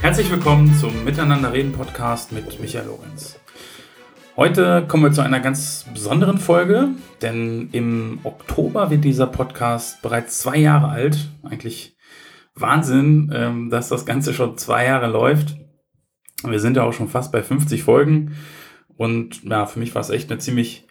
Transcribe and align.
Herzlich 0.00 0.30
willkommen 0.30 0.72
zum 0.74 1.04
Miteinander 1.04 1.52
reden 1.52 1.72
Podcast 1.72 2.30
mit 2.30 2.60
Michael 2.60 2.86
Lorenz. 2.86 3.40
Heute 4.36 4.86
kommen 4.86 5.02
wir 5.02 5.12
zu 5.12 5.22
einer 5.22 5.40
ganz 5.40 5.86
besonderen 5.92 6.38
Folge, 6.38 6.90
denn 7.20 7.68
im 7.72 8.20
Oktober 8.22 8.90
wird 8.90 9.04
dieser 9.04 9.26
Podcast 9.26 10.00
bereits 10.00 10.38
zwei 10.38 10.56
Jahre 10.56 10.88
alt. 10.88 11.28
Eigentlich 11.42 11.96
Wahnsinn, 12.54 13.32
ähm, 13.34 13.70
dass 13.70 13.88
das 13.88 14.06
Ganze 14.06 14.32
schon 14.32 14.56
zwei 14.56 14.86
Jahre 14.86 15.08
läuft. 15.08 15.56
Wir 16.44 16.60
sind 16.60 16.76
ja 16.76 16.84
auch 16.84 16.92
schon 16.92 17.08
fast 17.08 17.32
bei 17.32 17.42
50 17.42 17.82
Folgen 17.82 18.36
und 18.96 19.42
ja, 19.42 19.66
für 19.66 19.80
mich 19.80 19.94
war 19.96 20.02
es 20.02 20.10
echt 20.10 20.30
eine 20.30 20.38
ziemlich 20.38 20.86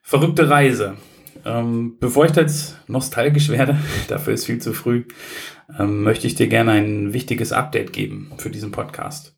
verrückte 0.00 0.48
Reise. 0.48 0.96
Ähm, 1.44 1.96
bevor 2.00 2.26
ich 2.26 2.32
da 2.32 2.40
jetzt 2.40 2.76
nostalgisch 2.88 3.48
werde, 3.48 3.78
dafür 4.08 4.34
ist 4.34 4.46
viel 4.46 4.58
zu 4.58 4.72
früh, 4.72 5.04
ähm, 5.78 6.02
möchte 6.02 6.26
ich 6.26 6.34
dir 6.34 6.48
gerne 6.48 6.72
ein 6.72 7.12
wichtiges 7.12 7.52
Update 7.52 7.92
geben 7.92 8.32
für 8.38 8.50
diesen 8.50 8.70
Podcast. 8.70 9.36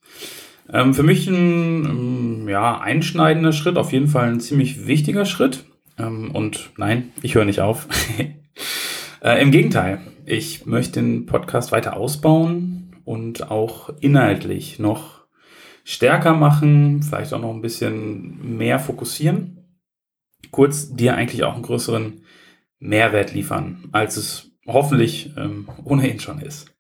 Ähm, 0.72 0.94
für 0.94 1.02
mich 1.02 1.26
ein 1.26 1.84
ähm, 1.84 2.48
ja, 2.48 2.78
einschneidender 2.80 3.52
Schritt, 3.52 3.76
auf 3.76 3.92
jeden 3.92 4.06
Fall 4.06 4.28
ein 4.28 4.40
ziemlich 4.40 4.86
wichtiger 4.86 5.24
Schritt. 5.24 5.64
Ähm, 5.98 6.30
und 6.32 6.70
nein, 6.76 7.12
ich 7.22 7.34
höre 7.34 7.44
nicht 7.44 7.60
auf. 7.60 7.88
äh, 9.22 9.42
Im 9.42 9.50
Gegenteil, 9.50 10.00
ich 10.26 10.66
möchte 10.66 11.00
den 11.00 11.26
Podcast 11.26 11.72
weiter 11.72 11.96
ausbauen 11.96 12.96
und 13.04 13.50
auch 13.50 13.90
inhaltlich 14.00 14.78
noch 14.78 15.20
stärker 15.82 16.34
machen, 16.34 17.02
vielleicht 17.02 17.32
auch 17.32 17.40
noch 17.40 17.52
ein 17.52 17.62
bisschen 17.62 18.56
mehr 18.56 18.78
fokussieren 18.78 19.59
kurz 20.50 20.94
dir 20.94 21.14
eigentlich 21.14 21.44
auch 21.44 21.54
einen 21.54 21.62
größeren 21.62 22.22
Mehrwert 22.78 23.34
liefern, 23.34 23.88
als 23.92 24.16
es 24.16 24.50
hoffentlich 24.66 25.32
ähm, 25.36 25.68
ohnehin 25.84 26.20
schon 26.20 26.40
ist. 26.40 26.74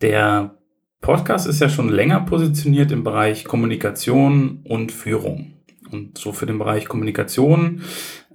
Der 0.00 0.58
Podcast 1.00 1.46
ist 1.46 1.60
ja 1.60 1.68
schon 1.68 1.88
länger 1.88 2.20
positioniert 2.20 2.90
im 2.90 3.04
Bereich 3.04 3.44
Kommunikation 3.44 4.60
und 4.64 4.92
Führung. 4.92 5.52
Und 5.90 6.18
so 6.18 6.32
für 6.32 6.46
den 6.46 6.58
Bereich 6.58 6.86
Kommunikation 6.86 7.82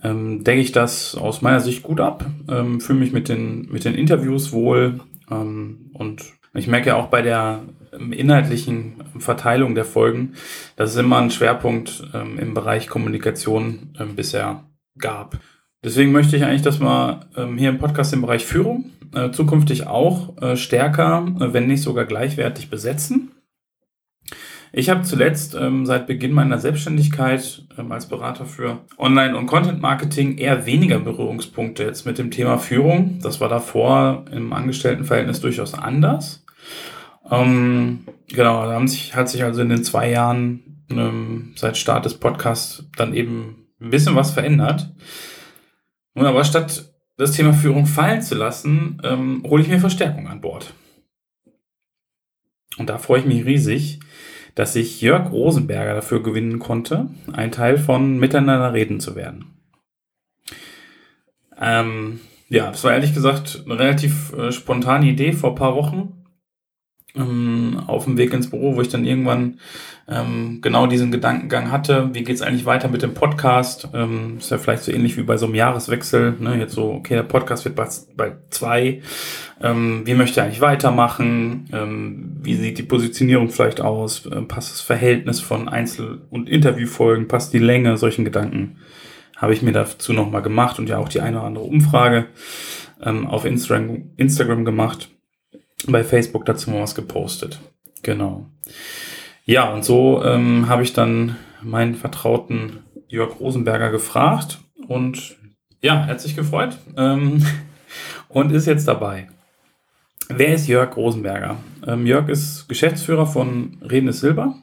ähm, 0.03 0.44
decke 0.44 0.62
ich 0.62 0.72
das 0.72 1.16
aus 1.16 1.42
meiner 1.42 1.59
Sicht 1.59 1.84
gut 1.84 2.00
ab, 2.00 2.25
ähm, 2.50 2.80
fühle 2.80 3.00
mich 3.00 3.12
mit 3.12 3.30
den, 3.30 3.69
mit 3.72 3.84
den 3.84 3.95
Interviews 3.95 4.53
wohl 4.53 5.02
ähm, 5.30 5.92
und 5.94 6.23
ich 6.53 6.67
merke 6.67 6.89
ja 6.89 6.95
auch 6.95 7.08
bei 7.08 7.22
der 7.22 7.64
inhaltlichen 7.92 9.03
Verteilung 9.17 9.75
der 9.75 9.86
Folgen, 9.86 10.34
dass 10.75 10.92
es 10.92 10.97
immer 10.97 11.17
einen 11.17 11.31
Schwerpunkt 11.31 12.03
ähm, 12.14 12.39
im 12.39 12.53
Bereich 12.53 12.88
Kommunikation 12.88 13.94
ähm, 14.00 14.16
bisher 14.16 14.64
gab. 14.97 15.38
Deswegen 15.84 16.12
möchte 16.12 16.38
ich 16.38 16.44
eigentlich, 16.44 16.62
dass 16.62 16.80
wir 16.80 17.22
ähm, 17.36 17.58
hier 17.58 17.69
im 17.69 17.80
Podcast 17.80 18.14
im 18.14 18.22
Bereich 18.22 18.45
Führung 18.45 18.92
äh, 19.14 19.31
zukünftig 19.31 19.88
auch 19.88 20.42
äh, 20.42 20.56
stärker, 20.56 21.25
äh, 21.39 21.53
wenn 21.53 21.67
nicht 21.67 21.81
sogar 21.81 22.06
gleichwertig 22.06 22.69
besetzen. 22.69 23.31
Ich 24.73 24.89
habe 24.89 25.02
zuletzt 25.02 25.53
ähm, 25.53 25.86
seit 25.86 26.08
Beginn 26.08 26.31
meiner 26.31 26.58
Selbstständigkeit 26.58 27.64
ähm, 27.78 27.92
als 27.92 28.08
Berater 28.08 28.45
für 28.45 28.80
Online- 28.97 29.36
und 29.36 29.47
Content-Marketing 29.47 30.38
eher 30.38 30.66
weniger 30.66 31.00
Berührungspunkte 31.00 31.84
jetzt 31.84 32.06
mit 32.06 32.17
dem 32.17 32.31
Thema 32.31 32.58
Führung. 32.58 33.19
Das 33.22 33.42
war 33.42 33.50
davor 33.50 34.25
im 34.31 34.53
Angestelltenverhältnis 34.53 35.42
durchaus 35.42 35.73
anders. 35.73 36.45
Ähm, 37.32 38.06
genau, 38.28 38.66
da 38.66 38.74
haben 38.74 38.90
sich, 38.90 39.16
hat 39.16 39.30
sich 39.30 39.44
also 39.44 39.62
in 39.62 39.70
den 39.70 39.84
zwei 39.84 40.10
Jahren 40.10 40.84
ähm, 40.90 41.53
seit 41.56 41.78
Start 41.78 42.06
des 42.06 42.16
Podcasts 42.16 42.86
dann 42.97 43.14
eben 43.14 43.68
ein 43.80 43.90
bisschen 43.90 44.16
was 44.16 44.31
verändert. 44.31 44.94
Nun, 46.14 46.25
aber 46.25 46.44
statt 46.44 46.94
das 47.18 47.31
Thema 47.31 47.53
Führung 47.53 47.86
fallen 47.86 48.22
zu 48.22 48.36
lassen, 48.36 49.02
ähm, 49.03 49.44
hole 49.47 49.64
ich 49.64 49.69
mir 49.69 49.80
Verstärkung 49.80 50.28
an 50.28 50.42
Bord. 50.42 50.74
Und 52.78 52.90
da 52.90 52.97
freue 52.97 53.22
ich 53.22 53.25
mich 53.25 53.46
riesig, 53.46 54.00
dass 54.56 54.75
ich 54.75 55.02
Jörg 55.02 55.31
Rosenberger 55.31 55.94
dafür 55.94 56.22
gewinnen 56.22 56.59
konnte, 56.59 57.09
ein 57.31 57.52
Teil 57.52 57.78
von 57.78 58.19
Miteinander 58.19 58.74
reden 58.74 59.00
zu 59.00 59.16
werden. 59.16 59.53
Ähm, 61.58 62.19
ja, 62.50 62.72
das 62.72 62.84
war 62.84 62.92
ehrlich 62.92 63.13
gesagt 63.13 63.63
eine 63.66 63.80
relativ 63.80 64.34
äh, 64.34 64.52
spontane 64.52 65.06
Idee 65.06 65.31
vor 65.31 65.52
ein 65.52 65.56
paar 65.56 65.75
Wochen 65.75 66.21
ähm, 67.16 67.82
auf 67.88 68.06
dem 68.06 68.18
Weg 68.18 68.34
ins 68.34 68.50
Büro, 68.50 68.76
wo 68.76 68.82
ich 68.82 68.90
dann 68.90 69.06
irgendwann 69.06 69.60
ähm, 70.08 70.60
genau 70.62 70.88
diesen 70.88 71.12
Gedankengang 71.12 71.72
hatte, 71.72 72.10
wie 72.14 72.24
geht's 72.24 72.42
eigentlich 72.42 72.66
weiter 72.66 72.88
mit 72.88 73.02
dem 73.02 73.14
Podcast? 73.14 73.90
Ähm, 73.94 74.38
ist 74.38 74.52
ja 74.52 74.58
vielleicht 74.58 74.84
so 74.84 74.92
ähnlich 74.92 75.18
wie 75.18 75.24
bei 75.24 75.38
so 75.38 75.46
einem 75.46 75.56
Jahreswechsel, 75.56 76.36
ne? 76.40 76.58
jetzt 76.58 76.74
so, 76.74 76.92
okay, 76.92 77.16
der 77.16 77.24
Podcast 77.24 77.66
wird 77.66 77.76
bei, 77.76 77.88
bei 78.16 78.34
zwei, 78.50 79.02
ähm, 79.62 80.02
wie 80.06 80.14
möchte 80.14 80.40
er 80.40 80.46
eigentlich 80.46 80.62
weitermachen, 80.62 81.70
ähm, 81.74 82.38
wie 82.42 82.56
sieht 82.56 82.78
die 82.78 82.84
Positionierung 82.84 83.50
vielleicht 83.50 83.82
aus, 83.82 84.26
ähm, 84.32 84.48
passt 84.48 84.72
das 84.72 84.82
Verhältnis 84.82 85.40
von 85.40 85.70
Einzel- 85.70 86.22
und 86.30 86.50
Interviewfolgen, 86.50 87.28
passt 87.28 87.54
die 87.54 87.60
Länge, 87.60 87.98
solchen 87.98 88.26
Gedanken 88.26 88.78
habe 89.38 89.54
ich 89.54 89.64
mir 89.64 89.72
dazu 89.72 90.14
nochmal 90.14 90.44
gemacht 90.44 90.78
und 90.78 90.88
ja 90.88 91.00
auch 91.00 91.10
die 91.10 91.20
eine 91.20 91.38
oder 91.38 91.48
andere 91.48 91.64
Umfrage 91.64 92.28
ähm, 93.02 93.26
auf 93.26 93.44
Instagram, 93.44 94.12
Instagram 94.16 94.66
gemacht 94.66 95.10
bei 95.88 96.03
Facebook 96.03 96.46
dazu 96.46 96.69
mal 96.69 96.81
was 96.81 96.96
gepostet. 96.96 97.59
Genau. 98.03 98.47
Ja, 99.46 99.72
und 99.74 99.84
so 99.84 100.24
ähm, 100.24 100.68
habe 100.68 100.84
ich 100.84 100.94
dann 100.94 101.36
meinen 101.62 101.96
Vertrauten 101.96 102.80
Jörg 103.08 103.40
Rosenberger 103.40 103.92
gefragt 103.92 104.59
und 104.88 105.38
ja, 105.81 105.96
er 106.02 106.08
hat 106.08 106.22
sich 106.22 106.36
gefreut 106.36 106.78
ähm, 106.97 107.46
und 108.30 108.52
ist 108.52 108.68
jetzt 108.68 108.88
dabei. 108.88 109.30
Wer 110.30 110.53
ist 110.53 110.68
Jörg 110.68 110.96
Rosenberger? 110.96 111.58
Ähm, 111.86 112.06
Jörg 112.06 112.30
ist 112.30 112.69
Geschäftsführer 112.69 113.25
von 113.25 113.78
Reden 113.81 114.12
Silber, 114.13 114.56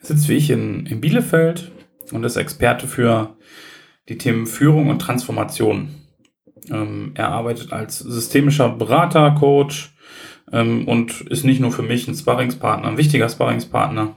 er 0.00 0.06
sitzt 0.06 0.28
wie 0.28 0.34
ich 0.36 0.50
in, 0.50 0.86
in 0.86 1.00
Bielefeld 1.00 1.70
und 2.10 2.24
ist 2.24 2.36
Experte 2.36 2.88
für 2.88 3.36
die 4.08 4.18
Themen 4.18 4.46
Führung 4.46 4.88
und 4.88 4.98
Transformation. 4.98 5.90
Ähm, 6.70 7.12
er 7.14 7.28
arbeitet 7.28 7.72
als 7.72 8.00
systemischer 8.00 8.68
Berater, 8.70 9.30
Coach, 9.32 9.91
ähm, 10.52 10.86
und 10.86 11.22
ist 11.22 11.44
nicht 11.44 11.60
nur 11.60 11.72
für 11.72 11.82
mich 11.82 12.06
ein 12.06 12.14
Sparringspartner, 12.14 12.88
ein 12.88 12.98
wichtiger 12.98 13.28
Sparringspartner. 13.28 14.14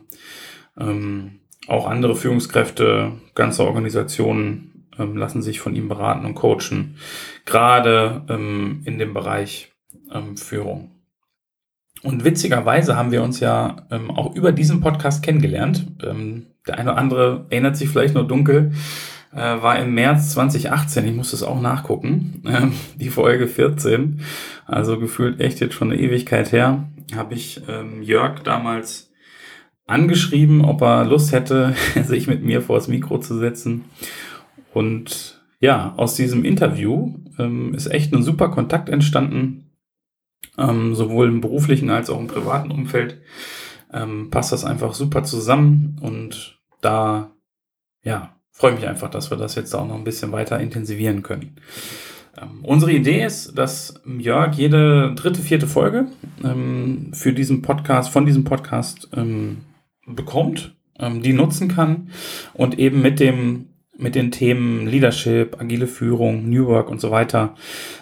Ähm, 0.80 1.40
auch 1.68 1.88
andere 1.88 2.16
Führungskräfte, 2.16 3.14
ganze 3.34 3.66
Organisationen 3.66 4.88
ähm, 5.00 5.18
lassen 5.18 5.42
sich 5.42 5.60
von 5.60 5.76
ihm 5.76 5.88
beraten 5.88 6.26
und 6.26 6.36
coachen, 6.36 6.98
gerade 7.46 8.24
ähm, 8.30 8.82
in 8.86 9.00
dem 9.00 9.14
Bereich 9.14 9.74
ähm, 10.14 10.38
Führung. 10.38 10.92
Und 12.04 12.24
witzigerweise 12.24 12.96
haben 12.96 13.12
wir 13.12 13.24
uns 13.24 13.40
ja 13.40 13.88
ähm, 13.90 14.12
auch 14.12 14.36
über 14.36 14.52
diesen 14.52 14.80
Podcast 14.80 15.24
kennengelernt. 15.24 15.88
der 16.68 16.78
eine 16.78 16.92
oder 16.92 16.98
andere 17.00 17.46
erinnert 17.50 17.78
sich 17.78 17.90
vielleicht 17.90 18.14
nur 18.14 18.28
dunkel 18.28 18.74
äh, 19.36 19.62
war 19.62 19.78
im 19.80 19.94
März 19.94 20.32
2018, 20.32 21.06
ich 21.06 21.14
muss 21.14 21.32
das 21.32 21.44
auch 21.44 21.62
nachgucken, 21.62 22.42
äh, 22.48 22.68
die 22.98 23.10
Folge 23.10 23.48
14, 23.48 24.22
also 24.66 24.98
gefühlt 24.98 25.42
echt 25.42 25.60
jetzt 25.60 25.76
schon 25.76 25.92
eine 25.92 26.02
Ewigkeit 26.02 26.52
her, 26.52 26.88
habe 27.16 27.34
ich 27.34 27.62
ähm, 27.68 28.02
Jörg 28.02 28.40
damals 28.44 29.12
angeschrieben, 29.86 30.62
ob 30.62 30.82
er 30.82 31.06
Lust 31.06 31.32
hätte, 31.32 31.76
sich 32.04 32.28
mit 32.28 32.44
mir 32.44 32.62
vors 32.62 32.88
Mikro 32.88 33.20
zu 33.20 33.38
setzen. 33.38 33.86
Und 34.74 35.44
ja, 35.60 35.94
aus 35.98 36.16
diesem 36.16 36.44
Interview 36.44 37.16
ähm, 37.38 37.74
ist 37.74 37.88
echt 37.88 38.14
ein 38.14 38.24
super 38.24 38.50
Kontakt 38.50 38.90
entstanden, 38.90 39.72
ähm, 40.58 40.96
sowohl 40.96 41.28
im 41.28 41.42
beruflichen 41.42 41.90
als 41.90 42.10
auch 42.10 42.20
im 42.20 42.28
privaten 42.28 42.72
Umfeld. 42.72 43.22
Ähm, 43.94 44.30
passt 44.32 44.52
das 44.52 44.66
einfach 44.66 44.94
super 44.94 45.24
zusammen 45.24 46.00
und 46.02 46.60
da 46.82 47.32
ja, 48.04 48.35
freue 48.56 48.74
mich 48.74 48.88
einfach, 48.88 49.10
dass 49.10 49.30
wir 49.30 49.38
das 49.38 49.56
jetzt 49.56 49.76
auch 49.76 49.86
noch 49.86 49.96
ein 49.96 50.06
bisschen 50.06 50.32
weiter 50.32 50.60
intensivieren 50.60 51.24
können. 51.24 51.58
Ähm, 52.42 52.64
unsere 52.64 52.94
Idee 52.94 53.24
ist, 53.24 53.58
dass 53.58 54.02
Jörg 54.06 54.56
jede 54.56 55.14
dritte, 55.14 55.42
vierte 55.42 55.68
Folge 55.68 56.08
ähm, 56.44 57.12
für 57.14 57.34
diesen 57.34 57.62
Podcast, 57.62 58.10
von 58.10 58.26
diesem 58.26 58.46
Podcast 58.46 59.10
ähm, 59.14 59.58
bekommt, 60.08 60.74
ähm, 60.98 61.22
die 61.22 61.34
nutzen 61.34 61.68
kann 61.68 62.10
und 62.54 62.80
eben 62.80 63.02
mit 63.02 63.20
dem 63.20 63.68
mit 63.98 64.16
den 64.16 64.30
Themen 64.32 64.88
Leadership, 64.88 65.56
agile 65.62 65.88
Führung, 65.88 66.50
New 66.50 66.68
Work 66.68 66.90
und 66.90 67.00
so 67.00 67.12
weiter 67.12 67.56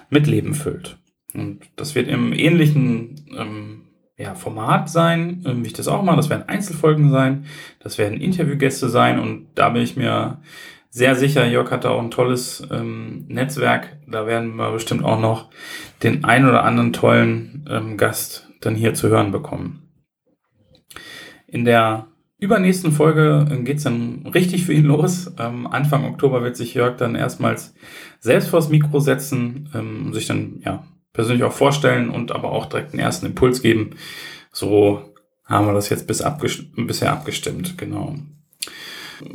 mit 0.10 0.26
Leben 0.26 0.56
füllt. 0.56 0.98
Und 1.36 1.60
das 1.76 1.94
wird 1.94 2.08
im 2.08 2.34
ähnlichen 2.34 3.28
ähm, 3.38 3.83
ja, 4.24 4.36
Format 4.36 4.90
sein, 4.90 5.44
ähm, 5.46 5.64
wie 5.64 5.68
ich 5.68 5.74
das 5.74 5.88
auch 5.88 6.02
mache. 6.02 6.16
Das 6.16 6.30
werden 6.30 6.48
Einzelfolgen 6.48 7.12
sein, 7.12 7.46
das 7.80 7.98
werden 7.98 8.20
Interviewgäste 8.20 8.90
sein 8.90 9.20
und 9.20 9.48
da 9.56 9.70
bin 9.70 9.82
ich 9.82 9.96
mir 9.96 10.40
sehr 10.90 11.16
sicher, 11.16 11.46
Jörg 11.46 11.72
hat 11.72 11.86
da 11.86 11.90
auch 11.90 12.02
ein 12.02 12.12
tolles 12.12 12.66
ähm, 12.72 13.26
Netzwerk. 13.28 13.98
Da 14.08 14.28
werden 14.28 14.56
wir 14.56 14.72
bestimmt 14.72 15.04
auch 15.04 15.20
noch 15.20 15.50
den 16.04 16.24
ein 16.24 16.48
oder 16.48 16.64
anderen 16.64 16.94
tollen 16.94 17.68
ähm, 17.70 17.98
Gast 17.98 18.48
dann 18.62 18.76
hier 18.76 18.94
zu 18.94 19.10
hören 19.10 19.32
bekommen. 19.32 19.90
In 21.48 21.66
der 21.66 22.08
übernächsten 22.38 22.92
Folge 22.92 23.48
äh, 23.50 23.64
geht's 23.64 23.84
dann 23.84 24.28
richtig 24.34 24.66
für 24.66 24.74
ihn 24.74 24.86
los. 24.86 25.34
Ähm, 25.40 25.66
Anfang 25.66 26.06
Oktober 26.06 26.44
wird 26.44 26.56
sich 26.56 26.76
Jörg 26.76 26.98
dann 26.98 27.16
erstmals 27.16 27.74
selbst 28.20 28.50
vors 28.50 28.70
Mikro 28.70 29.00
setzen, 29.00 29.70
ähm, 29.74 30.14
sich 30.14 30.28
dann 30.28 30.62
ja 30.64 30.84
persönlich 31.14 31.44
auch 31.44 31.54
vorstellen 31.54 32.10
und 32.10 32.32
aber 32.32 32.52
auch 32.52 32.66
direkt 32.66 32.92
einen 32.92 33.00
ersten 33.00 33.28
Impuls 33.28 33.62
geben. 33.62 33.92
So 34.52 35.14
haben 35.46 35.68
wir 35.68 35.74
das 35.74 35.90
jetzt 35.90 36.08
bis 36.08 36.22
abgest 36.22 36.66
bisher 36.76 37.12
abgestimmt, 37.12 37.78
genau. 37.78 38.16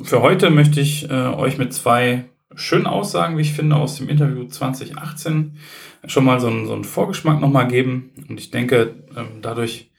Für 0.02 0.22
heute 0.22 0.50
möchte 0.50 0.80
ich 0.80 1.08
äh, 1.08 1.28
euch 1.28 1.56
mit 1.56 1.72
zwei 1.72 2.24
schönen 2.54 2.86
Aussagen, 2.86 3.38
wie 3.38 3.42
ich 3.42 3.52
finde, 3.52 3.76
aus 3.76 3.96
dem 3.96 4.08
Interview 4.08 4.44
2018 4.46 5.56
schon 6.06 6.24
mal 6.24 6.40
so 6.40 6.48
einen, 6.48 6.66
so 6.66 6.74
einen 6.74 6.84
Vorgeschmack 6.84 7.40
nochmal 7.40 7.68
geben. 7.68 8.10
Und 8.28 8.40
ich 8.40 8.50
denke, 8.50 8.94
ähm, 9.16 9.40
dadurch 9.42 9.90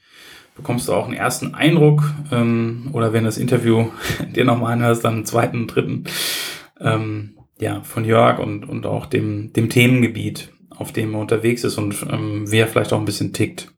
bekommst 0.56 0.88
du 0.88 0.92
auch 0.92 1.06
einen 1.06 1.14
ersten 1.14 1.54
Eindruck 1.54 2.02
ähm, 2.30 2.90
oder 2.92 3.12
wenn 3.12 3.24
das 3.24 3.38
Interview 3.38 3.86
dir 4.34 4.44
nochmal 4.44 4.74
anhörst, 4.74 5.04
dann 5.04 5.14
einen 5.14 5.26
zweiten, 5.26 5.66
dritten, 5.66 6.04
ähm, 6.80 7.36
ja, 7.58 7.82
von 7.82 8.04
Jörg 8.04 8.38
und, 8.38 8.68
und 8.68 8.86
auch 8.86 9.06
dem, 9.06 9.52
dem 9.52 9.68
Themengebiet, 9.68 10.50
auf 10.80 10.92
dem 10.92 11.14
er 11.14 11.20
unterwegs 11.20 11.62
ist 11.62 11.76
und 11.76 11.94
ähm, 12.10 12.50
wie 12.50 12.58
er 12.58 12.66
vielleicht 12.66 12.92
auch 12.92 12.98
ein 12.98 13.04
bisschen 13.04 13.32
tickt. 13.32 13.68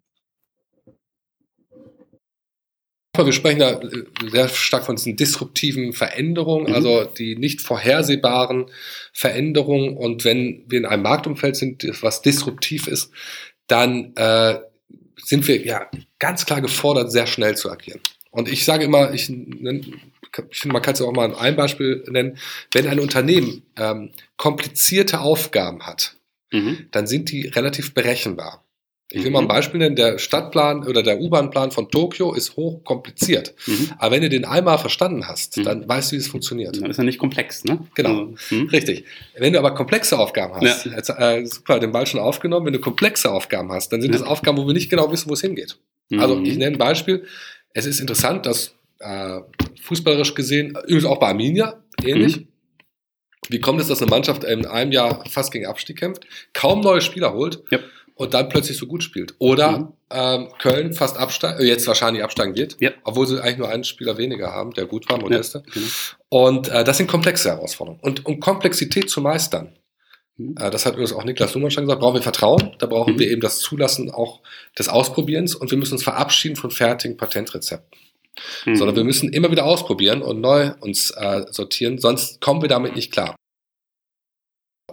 Wir 3.15 3.33
sprechen 3.33 3.59
da 3.59 3.73
äh, 3.73 4.05
sehr 4.31 4.49
stark 4.49 4.87
von 4.87 4.97
diesen 4.97 5.17
disruptiven 5.17 5.93
Veränderungen, 5.93 6.69
mhm. 6.69 6.75
also 6.75 7.05
die 7.05 7.37
nicht 7.37 7.61
vorhersehbaren 7.61 8.67
Veränderungen. 9.13 9.97
Und 9.97 10.25
wenn 10.25 10.65
wir 10.69 10.79
in 10.79 10.87
einem 10.87 11.03
Marktumfeld 11.03 11.57
sind, 11.57 11.85
was 12.03 12.23
disruptiv 12.23 12.87
ist, 12.87 13.11
dann 13.67 14.15
äh, 14.17 14.61
sind 15.23 15.47
wir 15.47 15.65
ja 15.65 15.91
ganz 16.19 16.47
klar 16.47 16.61
gefordert, 16.61 17.11
sehr 17.11 17.27
schnell 17.27 17.57
zu 17.57 17.71
agieren. 17.71 18.01
Und 18.31 18.49
ich 18.49 18.65
sage 18.65 18.85
immer, 18.85 19.13
ich, 19.13 19.29
ich 19.29 20.61
finde, 20.61 20.73
man 20.73 20.83
kann 20.83 20.95
es 20.95 21.03
auch 21.03 21.13
mal 21.13 21.35
ein 21.35 21.57
Beispiel 21.57 22.05
nennen, 22.09 22.39
wenn 22.73 22.87
ein 22.87 23.01
Unternehmen 23.01 23.63
ähm, 23.77 24.13
komplizierte 24.39 25.21
Aufgaben 25.21 25.83
hat, 25.83 26.17
mhm. 26.53 26.87
dann 26.91 27.07
sind 27.07 27.31
die 27.31 27.49
relativ 27.49 27.95
berechenbar. 27.95 28.65
Ich 29.15 29.25
will 29.25 29.31
mal 29.31 29.41
ein 29.41 29.45
mhm. 29.45 29.49
Beispiel 29.49 29.79
nennen, 29.79 29.97
der 29.97 30.19
Stadtplan 30.19 30.87
oder 30.87 31.03
der 31.03 31.21
U-Bahn-Plan 31.21 31.71
von 31.71 31.91
Tokio 31.91 32.33
ist 32.33 32.57
hoch 32.57 32.83
kompliziert. 32.83 33.55
Mhm. 33.67 33.91
Aber 33.99 34.15
wenn 34.15 34.23
du 34.23 34.31
den 34.31 34.45
einmal 34.45 34.79
verstanden 34.79 35.29
hast, 35.29 35.59
mhm. 35.59 35.65
dann 35.65 35.89
weißt 35.89 36.13
du, 36.13 36.17
wie 36.17 36.21
es 36.21 36.29
funktioniert. 36.29 36.81
Dann 36.81 36.91
ist 36.91 36.99
er 36.99 37.05
nicht 37.05 37.19
komplex, 37.19 37.65
ne? 37.65 37.81
Genau, 37.95 38.11
also, 38.11 38.37
mhm. 38.51 38.69
richtig. 38.69 39.05
Wenn 39.37 39.53
du 39.53 39.59
aber 39.59 39.75
komplexe 39.75 40.19
Aufgaben 40.19 40.55
hast, 40.55 40.87
ja. 40.87 40.93
jetzt, 40.93 41.11
äh, 41.11 41.45
super, 41.45 41.79
den 41.79 41.93
Ball 41.93 42.07
schon 42.07 42.21
aufgenommen, 42.21 42.67
wenn 42.67 42.73
du 42.73 42.81
komplexe 42.81 43.31
Aufgaben 43.31 43.71
hast, 43.71 43.93
dann 43.93 44.01
sind 44.01 44.13
ja. 44.13 44.19
das 44.19 44.27
Aufgaben, 44.27 44.57
wo 44.57 44.67
wir 44.67 44.75
nicht 44.75 44.89
genau 44.89 45.13
wissen, 45.13 45.29
wo 45.29 45.35
es 45.35 45.43
hingeht. 45.43 45.79
Also 46.19 46.37
mhm. 46.37 46.45
ich 46.45 46.57
nenne 46.57 46.77
ein 46.77 46.79
Beispiel. 46.79 47.27
Es 47.75 47.87
ist 47.87 48.01
interessant, 48.01 48.47
dass 48.47 48.75
äh, 48.99 49.41
fußballerisch 49.83 50.35
gesehen, 50.35 50.77
übrigens 50.85 51.05
auch 51.05 51.19
bei 51.19 51.29
Arminia 51.29 51.83
ähnlich, 52.03 52.39
mhm. 52.39 52.49
Wie 53.49 53.61
kommt 53.61 53.81
es, 53.81 53.89
dass 53.89 54.01
eine 54.01 54.11
Mannschaft 54.11 54.45
in 54.45 54.67
einem 54.67 54.93
Jahr 54.93 55.25
fast 55.29 55.53
gegen 55.53 55.67
Abstieg 55.67 55.99
kämpft, 55.99 56.27
kaum 56.53 56.81
neue 56.81 57.01
Spieler 57.01 57.33
holt 57.33 57.63
ja 57.71 57.79
und 58.15 58.35
dann 58.35 58.49
plötzlich 58.49 58.77
so 58.77 58.87
gut 58.87 59.03
spielt. 59.03 59.35
Oder 59.39 59.79
mhm. 59.79 59.89
ähm, 60.11 60.49
Köln 60.59 60.93
fast 60.93 61.17
absteigen, 61.17 61.61
äh, 61.61 61.65
jetzt 61.65 61.87
wahrscheinlich 61.87 62.23
absteigen 62.23 62.55
wird, 62.55 62.77
ja. 62.81 62.91
obwohl 63.05 63.27
sie 63.27 63.43
eigentlich 63.43 63.59
nur 63.59 63.69
einen 63.69 63.85
Spieler 63.85 64.19
weniger 64.19 64.53
haben, 64.53 64.73
der 64.73 64.87
gut 64.87 65.09
war, 65.09 65.19
Modeste. 65.19 65.63
Ja, 65.67 65.73
genau. 65.73 65.87
Und 66.29 66.69
äh, 66.69 66.85
das 66.85 66.99
sind 66.99 67.09
komplexe 67.09 67.51
Herausforderungen. 67.51 68.01
Und 68.03 68.27
um 68.27 68.41
Komplexität 68.41 69.11
zu 69.11 69.21
meistern, 69.21 69.77
mhm. 70.37 70.55
äh, 70.59 70.71
das 70.71 70.87
hat 70.87 70.95
übrigens 70.95 71.13
auch 71.13 71.25
Niklas 71.25 71.55
Luhmann 71.55 71.71
schon 71.71 71.85
gesagt, 71.85 72.01
brauchen 72.01 72.15
wir 72.15 72.23
Vertrauen, 72.23 72.77
da 72.79 72.87
brauchen 72.87 73.15
mhm. 73.15 73.19
wir 73.19 73.31
eben 73.31 73.41
das 73.41 73.59
Zulassen 73.59 74.11
auch 74.11 74.41
des 74.79 74.89
Ausprobierens 74.89 75.55
und 75.55 75.71
wir 75.71 75.79
müssen 75.79 75.95
uns 75.95 76.05
verabschieden 76.05 76.57
von 76.57 76.71
fertigen 76.71 77.17
Patentrezepten. 77.17 77.99
Mhm. 78.65 78.77
Sondern 78.77 78.97
wir 78.97 79.05
müssen 79.05 79.33
immer 79.33 79.51
wieder 79.51 79.65
ausprobieren 79.65 80.23
und 80.23 80.41
neu 80.41 80.73
uns 80.81 81.11
äh, 81.11 81.45
sortieren, 81.51 81.99
sonst 81.99 82.41
kommen 82.41 82.63
wir 82.63 82.69
damit 82.69 82.97
nicht 82.97 83.13
klar. 83.13 83.37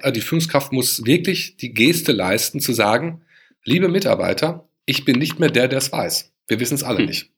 Äh, 0.02 0.12
die 0.12 0.22
Führungskraft 0.22 0.72
muss 0.72 1.06
wirklich 1.06 1.58
die 1.58 1.74
Geste 1.74 2.12
leisten, 2.12 2.60
zu 2.60 2.74
sagen, 2.74 3.22
liebe 3.64 3.88
Mitarbeiter, 3.88 4.68
ich 4.86 5.06
bin 5.06 5.18
nicht 5.20 5.40
mehr 5.40 5.50
der, 5.50 5.68
der 5.68 5.80
es 5.80 5.92
weiß. 5.92 6.32
Wir 6.48 6.60
wissen 6.60 6.76
es 6.76 6.84
alle 6.84 7.00
hm. 7.00 7.06
nicht. 7.06 7.30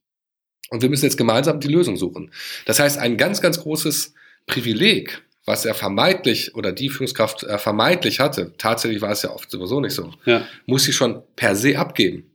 Und 0.69 0.81
wir 0.81 0.89
müssen 0.89 1.05
jetzt 1.05 1.17
gemeinsam 1.17 1.59
die 1.59 1.67
Lösung 1.67 1.97
suchen. 1.97 2.31
Das 2.65 2.79
heißt, 2.79 2.97
ein 2.97 3.17
ganz, 3.17 3.41
ganz 3.41 3.59
großes 3.59 4.13
Privileg, 4.47 5.21
was 5.45 5.65
er 5.65 5.73
vermeintlich 5.73 6.55
oder 6.55 6.71
die 6.71 6.89
Führungskraft 6.89 7.43
äh, 7.43 7.57
vermeintlich 7.57 8.19
hatte, 8.19 8.53
tatsächlich 8.57 9.01
war 9.01 9.11
es 9.11 9.21
ja 9.21 9.31
oft 9.31 9.51
sowieso 9.51 9.81
nicht 9.81 9.93
so, 9.93 10.13
ja. 10.25 10.47
muss 10.65 10.83
sie 10.83 10.93
schon 10.93 11.21
per 11.35 11.55
se 11.55 11.77
abgeben 11.77 12.30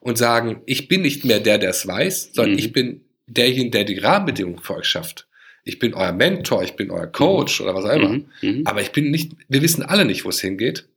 und 0.00 0.18
sagen, 0.18 0.62
ich 0.66 0.88
bin 0.88 1.02
nicht 1.02 1.24
mehr 1.24 1.40
der, 1.40 1.58
der 1.58 1.70
es 1.70 1.86
weiß, 1.86 2.30
sondern 2.32 2.52
mhm. 2.52 2.58
ich 2.58 2.72
bin 2.72 3.04
derjenige, 3.26 3.70
der 3.70 3.84
die 3.84 3.98
Rahmenbedingungen 3.98 4.62
für 4.62 4.76
euch 4.76 4.86
schafft 4.86 5.28
ich 5.68 5.78
bin 5.78 5.92
euer 5.92 6.12
Mentor, 6.12 6.62
ich 6.62 6.76
bin 6.76 6.90
euer 6.90 7.06
Coach 7.06 7.60
mhm. 7.60 7.66
oder 7.66 7.74
was 7.74 7.84
auch 7.84 7.94
immer. 7.94 8.08
Mhm. 8.08 8.26
mhm. 8.40 8.66
Aber 8.66 8.80
ich 8.80 8.90
bin 8.90 9.10
nicht, 9.10 9.32
wir 9.48 9.60
wissen 9.60 9.82
alle 9.82 10.06
nicht, 10.06 10.24
wo 10.24 10.30
es 10.30 10.40
hingeht. 10.40 10.88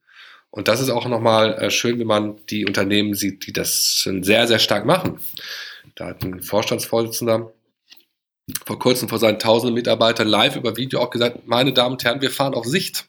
Und 0.49 0.67
das 0.67 0.81
ist 0.81 0.89
auch 0.89 1.07
nochmal 1.07 1.53
äh, 1.55 1.71
schön, 1.71 1.99
wenn 1.99 2.07
man 2.07 2.37
die 2.49 2.65
Unternehmen 2.65 3.13
sieht, 3.13 3.45
die 3.47 3.53
das 3.53 3.99
schon 4.01 4.23
sehr, 4.23 4.47
sehr 4.47 4.59
stark 4.59 4.85
machen. 4.85 5.19
Da 5.95 6.07
hat 6.07 6.23
ein 6.23 6.41
Vorstandsvorsitzender 6.41 7.53
vor 8.65 8.79
kurzem 8.79 9.07
vor 9.07 9.19
seinen 9.19 9.39
tausenden 9.39 9.75
Mitarbeitern 9.75 10.27
live 10.27 10.55
über 10.55 10.75
Video 10.75 10.99
auch 10.99 11.09
gesagt, 11.09 11.47
meine 11.47 11.73
Damen 11.73 11.93
und 11.93 12.03
Herren, 12.03 12.21
wir 12.21 12.31
fahren 12.31 12.53
auf 12.53 12.65
Sicht. 12.65 13.05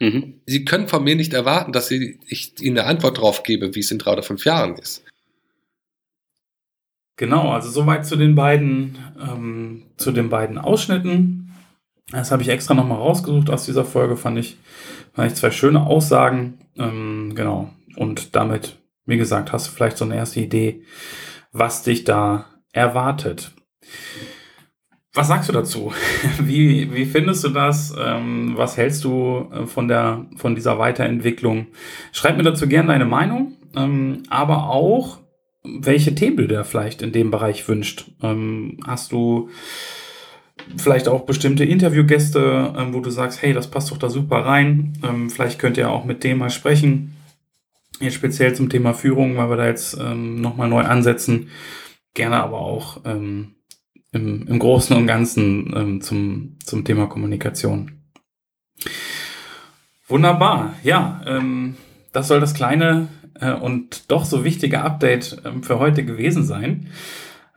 Mhm. 0.00 0.40
Sie 0.46 0.64
können 0.64 0.88
von 0.88 1.02
mir 1.02 1.16
nicht 1.16 1.34
erwarten, 1.34 1.72
dass 1.72 1.90
ich 1.90 2.60
Ihnen 2.60 2.78
eine 2.78 2.86
Antwort 2.86 3.18
darauf 3.18 3.42
gebe, 3.42 3.74
wie 3.74 3.80
es 3.80 3.90
in 3.90 3.98
drei 3.98 4.12
oder 4.12 4.22
fünf 4.22 4.44
Jahren 4.44 4.76
ist. 4.76 5.04
Genau, 7.16 7.50
also 7.50 7.68
soweit 7.68 8.06
zu 8.06 8.14
den 8.14 8.36
beiden, 8.36 8.96
ähm, 9.20 9.86
zu 9.96 10.12
den 10.12 10.28
beiden 10.28 10.56
Ausschnitten. 10.56 11.52
Das 12.12 12.30
habe 12.30 12.42
ich 12.42 12.48
extra 12.48 12.74
nochmal 12.74 12.98
rausgesucht 12.98 13.50
aus 13.50 13.66
dieser 13.66 13.84
Folge, 13.84 14.16
fand 14.16 14.38
ich, 14.38 14.56
fand 15.12 15.32
ich 15.32 15.36
zwei 15.36 15.50
schöne 15.50 15.84
Aussagen. 15.84 16.58
Ähm, 16.78 17.32
genau. 17.34 17.74
Und 17.96 18.36
damit, 18.36 18.78
wie 19.04 19.16
gesagt, 19.16 19.52
hast 19.52 19.66
du 19.66 19.72
vielleicht 19.72 19.98
so 19.98 20.04
eine 20.04 20.14
erste 20.14 20.40
Idee, 20.40 20.84
was 21.50 21.82
dich 21.82 22.04
da 22.04 22.46
erwartet. 22.72 23.50
Was 25.14 25.28
sagst 25.28 25.48
du 25.48 25.52
dazu? 25.52 25.92
Wie, 26.38 26.92
wie 26.92 27.06
findest 27.06 27.42
du 27.42 27.48
das? 27.48 27.94
Ähm, 27.98 28.52
was 28.56 28.76
hältst 28.76 29.04
du 29.04 29.48
äh, 29.52 29.66
von, 29.66 29.88
der, 29.88 30.26
von 30.36 30.54
dieser 30.54 30.78
Weiterentwicklung? 30.78 31.68
Schreib 32.12 32.36
mir 32.36 32.42
dazu 32.42 32.68
gerne 32.68 32.88
deine 32.88 33.06
Meinung, 33.06 33.56
ähm, 33.74 34.22
aber 34.28 34.68
auch, 34.68 35.18
welche 35.64 36.14
Themen 36.14 36.36
du 36.36 36.46
dir 36.46 36.64
vielleicht 36.64 37.02
in 37.02 37.12
dem 37.12 37.30
Bereich 37.30 37.66
wünscht. 37.68 38.10
Ähm, 38.22 38.78
hast 38.86 39.12
du 39.12 39.48
vielleicht 40.76 41.08
auch 41.08 41.22
bestimmte 41.22 41.64
Interviewgäste, 41.64 42.88
wo 42.92 43.00
du 43.00 43.10
sagst, 43.10 43.40
hey, 43.42 43.54
das 43.54 43.70
passt 43.70 43.90
doch 43.90 43.96
da 43.96 44.10
super 44.10 44.44
rein. 44.44 44.92
Vielleicht 45.28 45.58
könnt 45.58 45.78
ihr 45.78 45.90
auch 45.90 46.04
mit 46.04 46.24
dem 46.24 46.38
mal 46.38 46.50
sprechen. 46.50 47.16
Jetzt 48.00 48.14
speziell 48.14 48.54
zum 48.54 48.68
Thema 48.68 48.92
Führung, 48.92 49.36
weil 49.36 49.50
wir 49.50 49.56
da 49.56 49.66
jetzt 49.66 49.98
ähm, 49.98 50.40
nochmal 50.40 50.68
neu 50.68 50.82
ansetzen. 50.82 51.48
Gerne 52.14 52.42
aber 52.42 52.58
auch 52.58 53.00
ähm, 53.04 53.54
im, 54.12 54.46
im 54.46 54.58
Großen 54.58 54.96
und 54.96 55.06
Ganzen 55.06 55.72
ähm, 55.76 56.00
zum, 56.00 56.56
zum 56.64 56.84
Thema 56.84 57.06
Kommunikation. 57.06 57.92
Wunderbar, 60.06 60.74
ja, 60.82 61.20
ähm, 61.26 61.76
das 62.12 62.28
soll 62.28 62.40
das 62.40 62.54
kleine 62.54 63.08
äh, 63.40 63.52
und 63.52 64.10
doch 64.10 64.24
so 64.24 64.44
wichtige 64.44 64.82
Update 64.82 65.44
äh, 65.44 65.62
für 65.62 65.78
heute 65.78 66.04
gewesen 66.04 66.44
sein. 66.44 66.88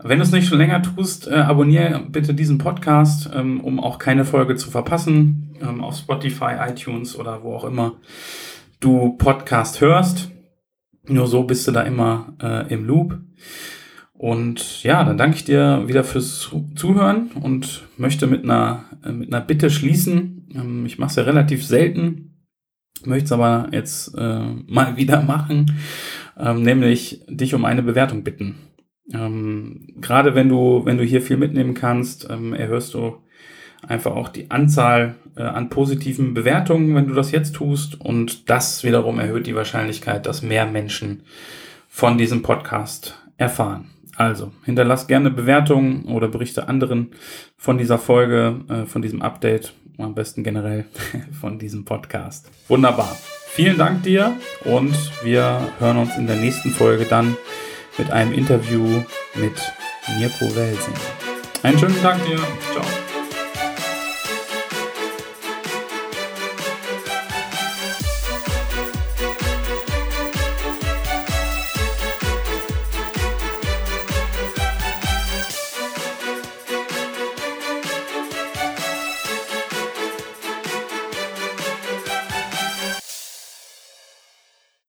Wenn 0.04 0.18
du 0.18 0.24
es 0.24 0.32
nicht 0.32 0.48
schon 0.48 0.58
länger 0.58 0.82
tust, 0.82 1.28
äh, 1.28 1.36
abonniere 1.36 2.00
bitte 2.10 2.34
diesen 2.34 2.58
Podcast, 2.58 3.30
ähm, 3.34 3.62
um 3.62 3.80
auch 3.80 4.00
keine 4.00 4.26
Folge 4.26 4.56
zu 4.56 4.72
verpassen, 4.72 5.56
ähm, 5.62 5.84
auf 5.84 5.96
Spotify, 5.96 6.56
iTunes 6.68 7.16
oder 7.16 7.44
wo 7.44 7.56
auch 7.56 7.66
immer 7.66 7.98
du 8.80 9.16
Podcast 9.18 9.80
hörst. 9.80 10.32
Nur 11.08 11.28
so 11.28 11.44
bist 11.44 11.68
du 11.68 11.72
da 11.72 11.84
immer 11.84 12.34
äh, 12.42 12.74
im 12.74 12.86
Loop. 12.86 13.20
Und 14.22 14.84
ja, 14.84 15.04
dann 15.04 15.18
danke 15.18 15.38
ich 15.38 15.46
dir 15.46 15.86
wieder 15.88 16.04
fürs 16.04 16.52
Zuhören 16.76 17.32
und 17.42 17.88
möchte 17.98 18.28
mit 18.28 18.44
einer, 18.44 18.84
äh, 19.04 19.12
mit 19.12 19.34
einer 19.34 19.44
Bitte 19.44 19.72
schließen. 19.72 20.48
Ähm, 20.54 20.86
ich 20.86 21.00
mache 21.00 21.10
es 21.10 21.16
ja 21.16 21.24
relativ 21.24 21.66
selten, 21.66 22.46
möchte 23.04 23.26
es 23.26 23.32
aber 23.32 23.70
jetzt 23.72 24.14
äh, 24.16 24.44
mal 24.68 24.96
wieder 24.96 25.24
machen, 25.24 25.76
ähm, 26.38 26.62
nämlich 26.62 27.26
dich 27.30 27.56
um 27.56 27.66
eine 27.66 27.82
Bewertung 27.82 28.24
bitten. 28.24 28.58
Ähm, 29.12 29.88
Gerade 30.00 30.36
wenn 30.36 30.50
du, 30.50 30.86
wenn 30.86 31.00
du 31.00 31.04
hier 31.04 31.24
viel 31.24 31.38
mitnehmen 31.38 31.74
kannst, 31.74 32.30
ähm, 32.30 32.54
erhöhst 32.54 32.94
du 32.94 33.16
einfach 33.82 34.12
auch 34.12 34.30
die 34.30 34.52
Anzahl 34.52 35.16
äh, 35.36 35.42
an 35.42 35.70
positiven 35.70 36.36
Bewertungen, 36.36 36.94
wenn 36.94 37.08
du 37.08 37.16
das 37.16 37.32
jetzt 37.32 37.56
tust. 37.56 38.00
Und 38.00 38.52
das 38.52 38.84
wiederum 38.84 39.18
erhöht 39.18 39.48
die 39.48 39.56
Wahrscheinlichkeit, 39.56 40.28
dass 40.28 40.44
mehr 40.44 40.68
Menschen 40.68 41.24
von 41.88 42.20
diesem 42.20 42.44
Podcast 42.44 43.18
erfahren. 43.38 43.88
Also, 44.22 44.52
hinterlass 44.66 45.08
gerne 45.08 45.32
Bewertungen 45.32 46.06
oder 46.06 46.28
berichte 46.28 46.68
anderen 46.68 47.10
von 47.58 47.80
dieser 47.80 47.98
Folge, 47.98 48.60
äh, 48.70 48.86
von 48.86 49.02
diesem 49.02 49.24
Update 49.24 49.74
am 49.98 50.14
besten 50.14 50.44
generell 50.44 50.86
von 51.42 51.58
diesem 51.58 51.86
Podcast. 51.86 52.48
Wunderbar. 52.68 53.18
Vielen 53.48 53.80
Dank 53.80 54.04
dir 54.04 54.38
und 54.64 54.96
wir 55.24 55.68
hören 55.80 55.98
uns 55.98 56.16
in 56.18 56.28
der 56.28 56.36
nächsten 56.36 56.70
Folge 56.70 57.06
dann 57.06 57.36
mit 57.98 58.12
einem 58.12 58.32
Interview 58.34 58.86
mit 59.34 59.74
Mirko 60.20 60.56
Welsing. 60.56 60.94
Einen 61.64 61.80
schönen 61.80 62.00
Tag 62.04 62.24
dir. 62.24 62.38
Ciao. 62.74 63.01